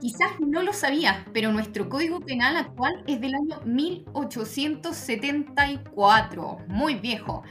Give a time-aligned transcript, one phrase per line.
[0.00, 7.42] Quizás no lo sabías, pero nuestro código penal actual es del año 1874, muy viejo.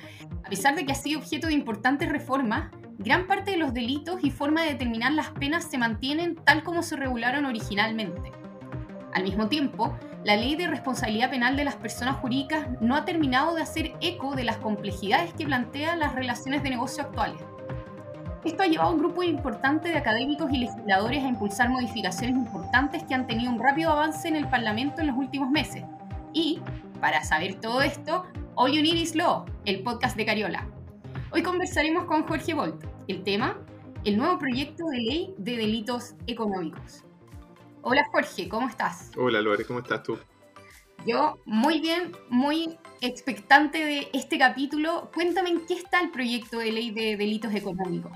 [0.46, 4.24] A pesar de que ha sido objeto de importantes reformas, gran parte de los delitos
[4.24, 8.32] y forma de determinar las penas se mantienen tal como se regularon originalmente.
[9.14, 13.56] Al mismo tiempo, la ley de responsabilidad penal de las personas jurídicas no ha terminado
[13.56, 17.44] de hacer eco de las complejidades que plantean las relaciones de negocio actuales.
[18.44, 23.04] Esto ha llevado a un grupo importante de académicos y legisladores a impulsar modificaciones importantes
[23.04, 25.84] que han tenido un rápido avance en el Parlamento en los últimos meses.
[26.34, 26.62] Y,
[27.02, 30.68] para saber todo esto, All You Need Is Law, el podcast de Cariola.
[31.32, 32.86] Hoy conversaremos con Jorge Bolt.
[33.08, 33.58] El tema,
[34.04, 37.04] el nuevo proyecto de ley de delitos económicos.
[37.82, 39.12] Hola Jorge, ¿cómo estás?
[39.18, 40.18] Hola Lore, ¿cómo estás tú?
[41.06, 45.10] Yo muy bien, muy expectante de este capítulo.
[45.14, 48.12] Cuéntame en qué está el proyecto de ley de delitos económicos.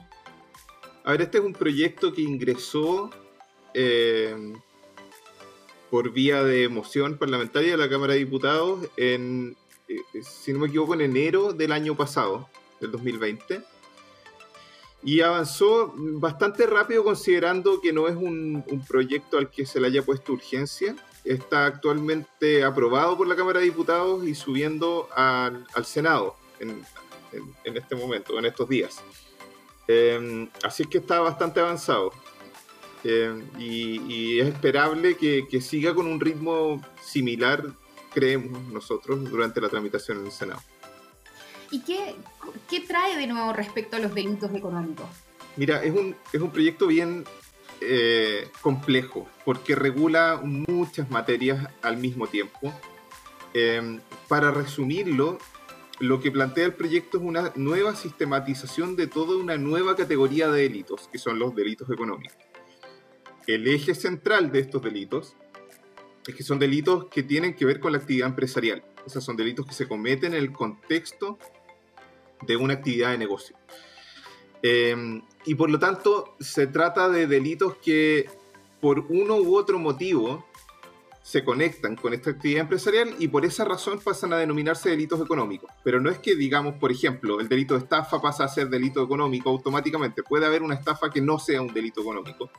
[1.03, 3.09] A ver, este es un proyecto que ingresó
[3.73, 4.53] eh,
[5.89, 10.67] por vía de moción parlamentaria de la Cámara de Diputados en, eh, si no me
[10.67, 12.49] equivoco, en enero del año pasado,
[12.79, 13.63] del 2020.
[15.03, 20.03] Y avanzó bastante rápido considerando que no es un, proyecto al que se le haya
[20.03, 20.95] puesto urgencia.
[21.23, 26.85] Está actualmente aprobado por la Cámara de Diputados y subiendo al, Senado en,
[27.63, 29.03] este momento, en estos días.
[29.91, 32.13] Em, así es que está bastante avanzado.
[33.03, 37.63] Em, y, es esperable que, que, siga con un ritmo similar,
[38.13, 40.61] creemos nosotros, durante la tramitación en el Senado.
[41.71, 42.15] ¿Y qué,
[42.69, 45.07] qué trae de nuevo respecto a los delitos económicos?
[45.57, 47.25] Mira, es un, es un proyecto bien
[47.81, 52.73] eh, complejo porque regula muchas materias al mismo tiempo.
[53.53, 55.37] Em, para resumirlo,
[56.01, 60.63] lo que plantea el proyecto es una nueva sistematización de toda una nueva categoría de
[60.63, 62.37] delitos, que son los delitos económicos.
[63.45, 65.35] El eje central de estos delitos
[66.25, 68.83] es que son delitos que tienen que ver con la actividad empresarial.
[69.05, 71.37] O sea, son delitos que se cometen en el contexto
[72.47, 73.55] de una actividad de negocio.
[74.63, 78.27] Eh, y por lo tanto, se trata de delitos que
[78.79, 80.47] por uno u otro motivo
[81.23, 85.71] se conectan con esta actividad empresarial y por esa razón pasan a denominarse delitos económicos.
[85.83, 89.03] Pero no es que, digamos, por ejemplo, el delito de estafa pasa a ser delito
[89.03, 90.23] económico automáticamente.
[90.23, 92.49] Puede haber una estafa que no sea un delito económico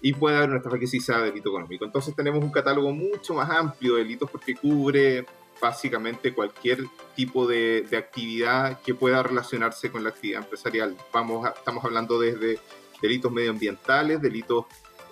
[0.00, 1.84] y puede haber una estafa que sí sea delito económico.
[1.84, 5.24] Entonces tenemos un catálogo mucho más amplio de delitos porque cubre
[5.60, 6.84] básicamente cualquier
[7.14, 10.96] tipo de, actividad que pueda relacionarse con la actividad empresarial.
[11.12, 12.58] Vamos estamos hablando desde
[13.00, 14.66] delitos medioambientales, delitos,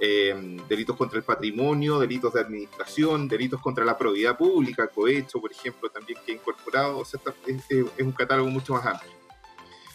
[0.04, 5.52] eh, delitos contra el patrimonio, delitos de administración, delitos contra la probidad pública, cohecho, por
[5.52, 6.98] ejemplo, también que ha incorporado.
[6.98, 7.64] O sea, es,
[8.00, 9.12] un catálogo mucho más amplio.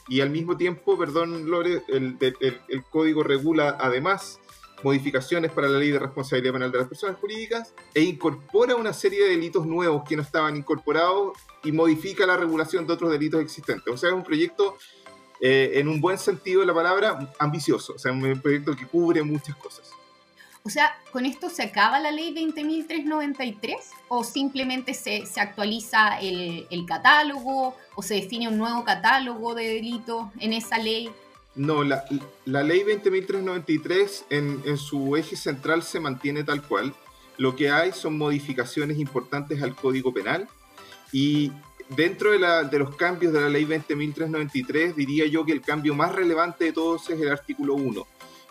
[0.07, 4.40] Y al mismo tiempo, perdón, Lore, el, el código regula además
[4.81, 9.23] modificaciones para la ley de responsabilidad penal de las personas jurídicas e incorpora una serie
[9.23, 13.94] de delitos nuevos que no estaban incorporados y modifica la regulación de otros delitos existentes.
[13.94, 14.78] O sea, es un proyecto,
[15.41, 17.94] eh, en un buen sentido de la palabra, ambicioso.
[17.96, 19.97] O sea, un proyecto que cubre muchas cosas.
[20.67, 23.78] O sea, ¿con esto se acaba la ley 20.393
[24.09, 29.75] o simplemente se, se actualiza el, el catálogo o se define un nuevo catálogo de
[29.75, 31.09] delitos en esa ley?
[31.55, 32.03] No, la,
[32.44, 36.94] la ley 20.393 en, en su eje central se mantiene tal cual.
[37.38, 40.49] Lo que hay son modificaciones importantes al Código Penal
[41.13, 41.53] y
[41.88, 45.95] dentro de, la, de los cambios de la ley 20.393 diría yo que el cambio
[45.95, 48.05] más relevante de todos es el artículo 1.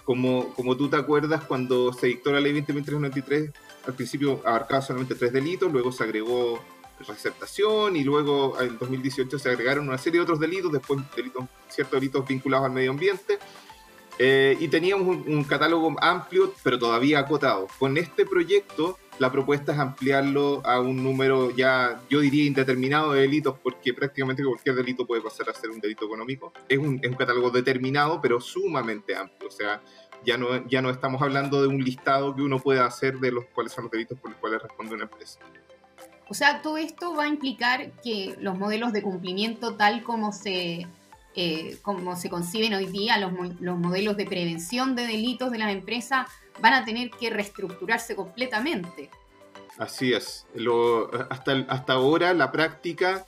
[0.07, 3.53] Como, como tú te acuerdas, cuando se dictó la ley 20.393,
[3.87, 6.63] al principio abarcaba solamente tres delitos, luego se agregó
[7.07, 12.01] receptación y luego en 2018 se agregaron una serie de otros delitos, después delitos, ciertos
[12.01, 13.39] delitos vinculados al medio ambiente.
[14.19, 17.67] Eh, y teníamos un, catálogo amplio, pero todavía acotado.
[17.79, 23.23] Con este proyecto, la propuesta es ampliarlo a un número ya, yo diría, indeterminado de
[23.23, 26.53] delitos, porque prácticamente cualquier delito puede pasar a ser un delito económico.
[26.69, 29.49] Es un, es un catálogo determinado, pero sumamente amplio.
[29.49, 29.81] O sea,
[30.25, 33.45] ya no, ya no estamos hablando de un listado que uno pueda hacer de los
[33.47, 35.41] cuáles son los delitos por los cuales responde una empresa.
[36.29, 40.87] O sea, todo esto va a implicar que los modelos de cumplimiento tal como se,
[41.37, 45.73] eh, como se conciben hoy día, los, los, modelos de prevención de delitos de las
[45.73, 46.27] empresas
[46.61, 49.11] van a tener que reestructurarse completamente.
[49.79, 50.47] Así es.
[50.55, 53.27] Lo, hasta, hasta ahora la práctica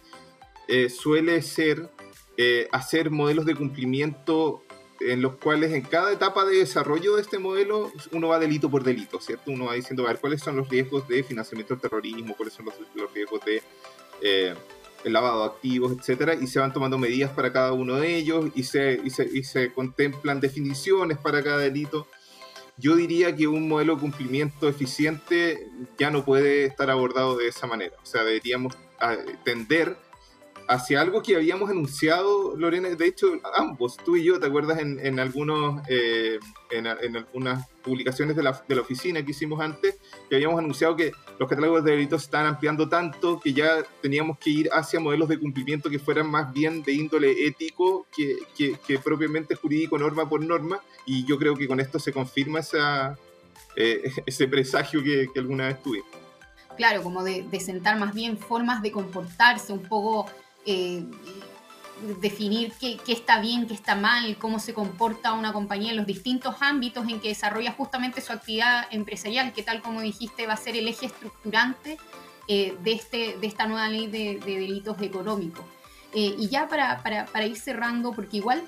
[0.67, 1.91] eh, suele ser
[2.39, 4.63] eh, hacer modelos de cumplimiento
[5.01, 8.85] en los cuales en cada etapa de desarrollo de este modelo uno va delito por
[8.85, 9.51] delito, ¿cierto?
[9.51, 12.67] Uno va diciendo, a ver, cuáles son los riesgos de financiamiento del terrorismo, cuáles son
[12.67, 13.63] los, riesgos de
[14.23, 14.55] eh,
[15.05, 18.51] el lavado de activos, etcétera, y se van tomando medidas para cada uno de ellos
[18.55, 22.07] y se, y se, y se contemplan definiciones para cada delito.
[22.77, 25.69] yo diría que un modelo de cumplimiento eficiente
[25.99, 27.97] ya no puede estar abordado de esa manera.
[28.03, 29.97] O sea, deberíamos ah, tender
[30.69, 35.19] hacia algo que habíamos anunciado, Lorena, de hecho, ambos, tú y yo, ¿te acuerdas en,
[35.19, 36.39] algunos, eh,
[36.71, 39.99] en, algunas publicaciones de la, de la, oficina que hicimos antes,
[40.29, 44.51] que habíamos anunciado que los catálogos de delitos están ampliando tanto que ya teníamos que
[44.51, 49.55] ir hacia modelos de cumplimiento que fueran más bien de índole ético que, que, propiamente
[49.55, 53.19] jurídico norma por norma, y yo creo que con esto se confirma esa,
[53.75, 56.09] eh, ese presagio que, alguna vez tuvimos.
[56.77, 60.27] Claro, como de sentar más bien formas de comportarse un poco
[60.71, 61.03] eh,
[62.21, 66.57] definir qué, está bien, qué está mal, cómo se comporta una compañía en los distintos
[66.61, 70.77] ámbitos en que desarrolla justamente su actividad empresarial, que tal como dijiste va a ser
[70.77, 71.97] el eje estructurante
[72.49, 75.65] eh, de, este, de esta nueva ley de, delitos económicos.
[76.13, 78.63] Eh, y ya para, ir cerrando, porque igual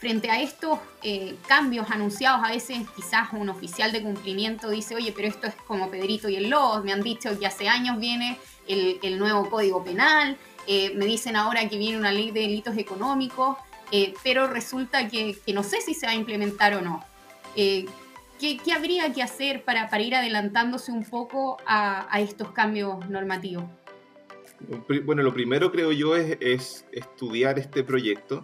[0.00, 0.80] frente a estos
[1.46, 5.88] cambios anunciados, a veces quizás un oficial de cumplimiento dice, oye, pero esto es como
[5.88, 10.36] Pedrito y el Lobo, me han dicho que hace años viene el nuevo Código Penal,
[10.70, 13.56] eh, me dicen ahora que viene una ley de delitos económicos,
[13.90, 17.02] eh, pero resulta que, no sé si se va a implementar o no.
[17.56, 17.86] Eh,
[18.38, 23.64] ¿qué, habría que hacer para, para ir adelantándose un poco a, estos cambios normativos?
[25.06, 28.42] Bueno, lo primero creo yo es, estudiar este proyecto.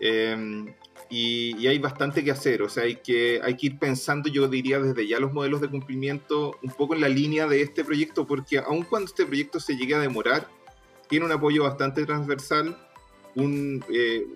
[0.00, 0.74] Em,
[1.08, 4.80] y, hay bastante que hacer, o sea, hay que, hay que ir pensando, yo diría,
[4.80, 8.58] desde ya los modelos de cumplimiento un poco en la línea de este proyecto, porque
[8.58, 10.46] aun cuando este proyecto se llegue a demorar,
[11.08, 12.76] tiene un apoyo bastante transversal,
[13.34, 14.26] un, eh,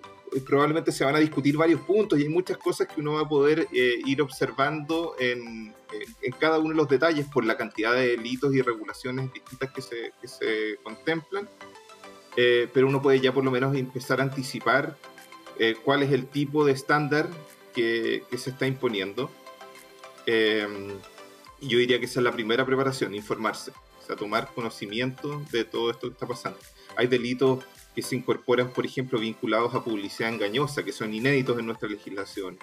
[0.45, 3.29] probablemente se van a discutir varios puntos y hay muchas cosas que uno va a
[3.29, 5.73] poder eh, ir observando en,
[6.21, 9.81] en, cada uno de los detalles por la cantidad de delitos y regulaciones distintas que
[9.81, 11.47] se, que se contemplan,
[12.35, 14.97] eh, pero uno puede ya por lo menos empezar a anticipar
[15.83, 17.29] cuál es el tipo de estándar
[17.75, 19.29] que, que se está imponiendo.
[20.25, 23.71] y yo diría que esa es la primera preparación, informarse
[24.03, 26.59] o sea, tomar conocimiento de todo esto que está pasando.
[26.97, 27.63] Hay delitos
[27.95, 32.57] que se incorporan, por ejemplo, vinculados a publicidad engañosa, que son inéditos en nuestra legislación.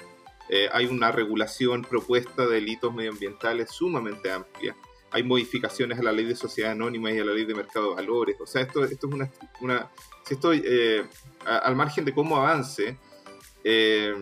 [0.49, 4.77] Eh, hay una regulación propuesta de delitos medioambientales sumamente amplia.
[5.13, 7.95] Hay modificaciones a la ley de sociedad anónima y a la ley de mercado de
[7.97, 8.37] valores.
[8.41, 9.31] O sea, esto, esto es una...
[9.61, 9.91] una
[10.27, 11.05] si estoy eh,
[11.45, 12.97] al margen de cómo avance,
[13.65, 14.15] eh,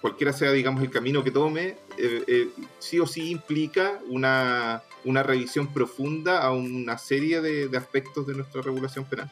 [0.00, 1.76] cualquiera sea, digamos, el camino que tome,
[2.78, 8.62] sí o sí implica una una revisión profunda a una serie de, aspectos de nuestra
[8.62, 9.30] regulación penal.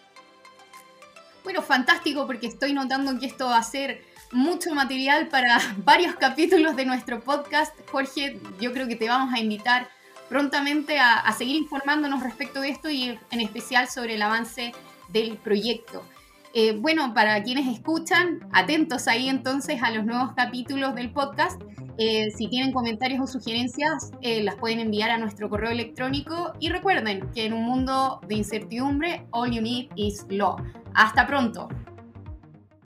[1.45, 4.03] Bueno, fantástico porque estoy notando que esto va a ser
[4.33, 7.75] mucho material para varios capítulos de nuestro podcast.
[7.91, 9.89] Jorge, yo creo que te vamos a invitar
[10.29, 14.73] prontamente a, seguir informándonos respecto de esto y en especial sobre el avance
[15.09, 16.05] del proyecto.
[16.55, 21.61] Eh, bueno, para quienes escuchan, atentos ahí entonces a los nuevos capítulos del podcast.
[22.03, 26.55] Eh, si tienen comentarios o sugerencias, eh, las pueden enviar a nuestro correo electrónico.
[26.59, 30.57] Y recuerden que en un mundo de incertidumbre, all you need is law.
[30.95, 31.69] Hasta pronto.